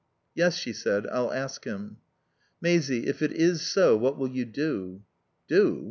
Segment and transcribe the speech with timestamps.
[0.33, 1.97] "Yes," she said, "I'll ask him."
[2.59, 5.03] "Maisie if it is so what will you do?"
[5.47, 5.79] "Do?